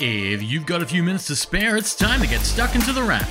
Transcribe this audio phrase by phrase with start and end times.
[0.00, 3.02] If you've got a few minutes to spare, it's time to get stuck into the
[3.02, 3.28] wrap.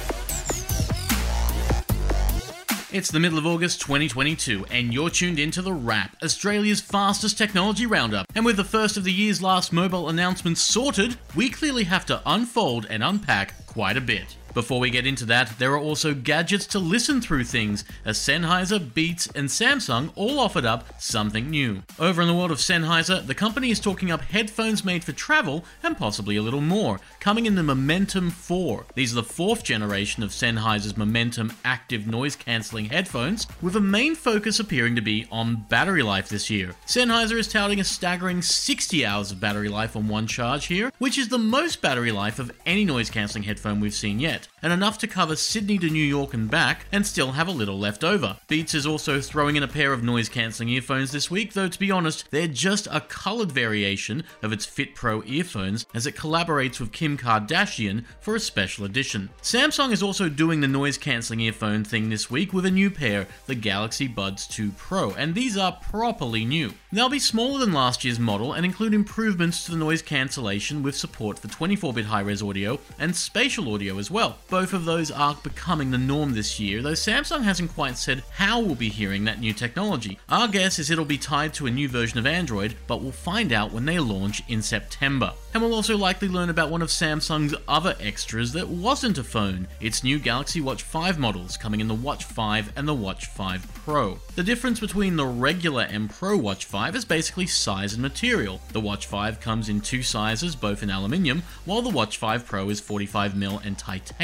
[2.92, 7.86] It's the middle of August 2022, and you're tuned into The Wrap, Australia's fastest technology
[7.86, 8.26] roundup.
[8.36, 12.22] And with the first of the year's last mobile announcements sorted, we clearly have to
[12.26, 14.36] unfold and unpack quite a bit.
[14.58, 18.92] Before we get into that, there are also gadgets to listen through things, as Sennheiser,
[18.92, 21.84] Beats, and Samsung all offered up something new.
[22.00, 25.64] Over in the world of Sennheiser, the company is talking up headphones made for travel
[25.84, 28.88] and possibly a little more, coming in the Momentum 4.
[28.96, 34.16] These are the fourth generation of Sennheiser's Momentum active noise cancelling headphones, with a main
[34.16, 36.74] focus appearing to be on battery life this year.
[36.88, 41.20] Sennheiser is touting a staggering 60 hours of battery life on one charge here, which
[41.20, 44.98] is the most battery life of any noise cancelling headphone we've seen yet and enough
[45.00, 48.38] to cover Sydney to New York and back, and still have a little left over.
[48.48, 51.80] Beats is also throwing in a pair of noise cancelling earphones this week, though to
[51.80, 56.80] be honest, they're just a coloured variation of its Fit Pro earphones as it collaborates
[56.80, 59.30] with Kim Kardashian for a special edition.
[59.42, 63.28] Samsung is also doing the noise cancelling earphone thing this week with a new pair,
[63.46, 66.74] the Galaxy Buds 2 Pro, and these are properly new.
[66.92, 70.96] They'll be smaller than last year's model and include improvements to the noise cancellation with
[70.96, 74.27] support for 24 bit high res audio and spatial audio as well.
[74.50, 78.60] Both of those are becoming the norm this year, though Samsung hasn't quite said how
[78.60, 80.20] we'll be hearing that new technology.
[80.30, 83.52] Our guess is it'll be tied to a new version of Android, but we'll find
[83.52, 85.34] out when they launch in September.
[85.54, 89.68] And we'll also likely learn about one of Samsung's other extras that wasn't a phone,
[89.82, 93.68] its new Galaxy Watch 5 models coming in the Watch 5 and the Watch 5
[93.74, 94.20] Pro.
[94.36, 98.62] The difference between the regular and Pro Watch 5 is basically size and material.
[98.72, 102.70] The Watch 5 comes in two sizes, both in aluminium, while the Watch 5 Pro
[102.70, 104.17] is 45mm and titanium.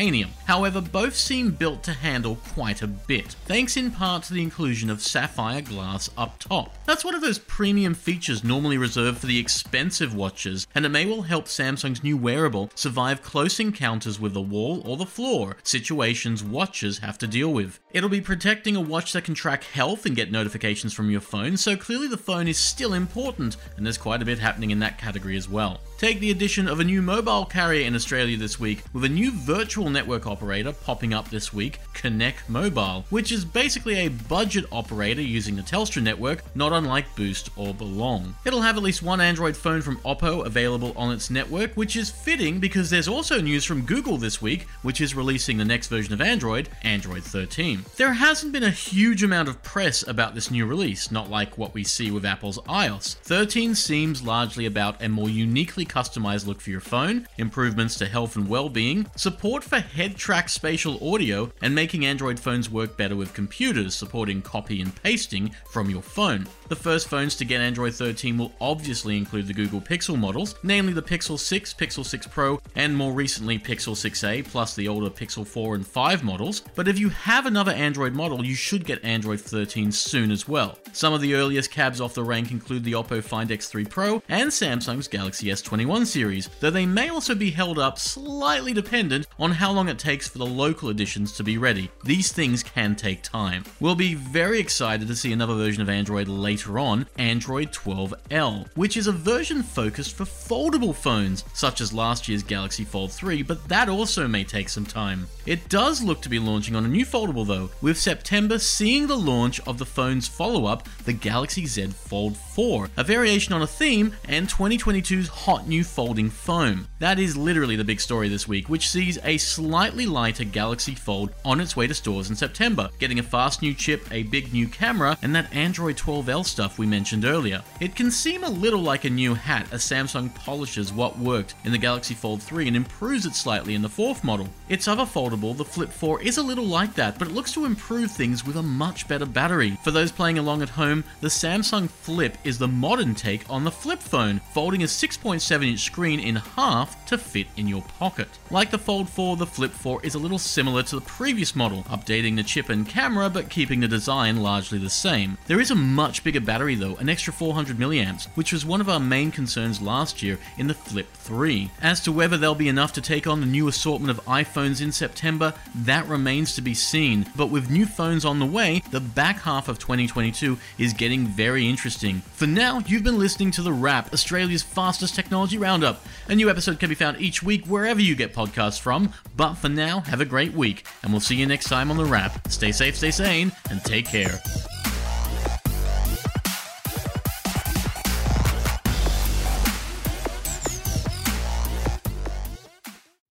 [0.46, 4.90] However, both seem built to handle quite a bit, thanks in part to the inclusion
[4.90, 6.76] of sapphire glass up top.
[6.86, 11.06] That's one of those premium features normally reserved for the expensive watches, and it may
[11.06, 16.44] well help Samsung's new wearable survive close encounters with the wall or the floor, situations
[16.44, 17.80] watches have to deal with.
[17.92, 21.56] It'll be protecting a watch that can track health and get notifications from your phone,
[21.56, 24.98] so clearly the phone is still important, and there's quite a bit happening in that
[24.98, 25.80] category as well.
[25.98, 29.32] Take the addition of a new mobile carrier in Australia this week, with a new
[29.32, 35.22] virtual network operator popping up this week, Connect Mobile, which is basically a budget operator
[35.22, 38.36] using the Telstra network, not unlike Boost or Belong.
[38.46, 42.10] It'll have at least one Android phone from Oppo available on its network, which is
[42.10, 46.14] fitting because there's also news from Google this week, which is releasing the next version
[46.14, 47.86] of Android, Android 13.
[47.98, 51.74] There hasn't been a huge amount of press about this new release, not like what
[51.74, 53.16] we see with Apple's iOS.
[53.16, 58.36] 13 seems largely about a more uniquely customized look for your phone, improvements to health
[58.36, 63.34] and well-being, support for head track spatial audio, and making Android phones work better with
[63.34, 66.48] computers, supporting copy and pasting from your phone.
[66.70, 70.94] The first phones to get Android 13 will obviously include the Google Pixel models, namely
[70.94, 75.46] the Pixel 6, Pixel 6 Pro, and more recently Pixel 6a, plus the older Pixel
[75.46, 76.62] 4 and 5 models.
[76.76, 80.78] But if you have another Android model, you should get Android 13 soon as well.
[80.94, 84.50] Some of the earliest cabs off the rank include the Oppo Find X3 Pro and
[84.50, 89.63] Samsung's Galaxy S21 series, though they may also be held up slightly dependent on how
[89.72, 91.90] long it takes for the local editions to be ready.
[92.04, 93.64] These things can take time.
[93.80, 98.98] We'll be very excited to see another version of Android later on, Android 12L, which
[98.98, 103.68] is a version focused for foldable phones, such as last year's Galaxy Fold 3, but
[103.68, 105.28] that also may take some time.
[105.46, 109.16] It does look to be launching on a new foldable though, with September seeing the
[109.18, 113.68] launch of the phone's follow up, the Galaxy Z Fold 4, a variation on a
[113.68, 116.88] theme, and 2022's hot new folding phone.
[117.00, 121.30] That is literally the big story this week, which sees a slightly lighter Galaxy Fold
[121.46, 124.68] on its way to stores in September, getting a fast new chip, a big new
[124.68, 127.62] camera, and that Android 12L stuff we mentioned earlier.
[127.80, 131.72] It can seem a little like a new hat as Samsung polishes what worked in
[131.72, 134.50] the Galaxy Fold 3 and improves it slightly in the fourth model.
[134.70, 137.66] Its other foldable, the Flip 4, is a little like that, but it looks to
[137.66, 139.78] improve things with a much better battery.
[139.84, 143.72] For those playing along at home, the Samsung Flip is the modern take on the
[143.72, 148.30] flip phone, folding a 6.7 inch screen in half to fit in your pocket.
[148.50, 151.84] Like the Fold 4, the Flip 4 is a little similar to the previous model,
[151.90, 155.38] updating the chip and camera but keeping the design largely the same.
[155.48, 158.88] There is a much bigger battery though, an extra 400 milliamps, which was one of
[158.88, 161.70] our main concerns last year in the Flip 3.
[161.82, 164.94] As to whether they'll be enough to take on the new assortment of iPhones in
[164.94, 167.26] September, that remains to be seen.
[167.36, 171.68] But with new phones on the way, the back half of 2022 is getting very
[171.68, 172.22] interesting.
[172.32, 176.02] For now, you've been listening to The Wrap, Australia's fastest technology roundup.
[176.30, 179.12] A new episode can be found each week wherever you get podcasts from.
[179.36, 182.06] But for now, have a great week, and we'll see you next time on The
[182.06, 182.48] Wrap.
[182.50, 184.40] Stay safe, stay sane, and take care.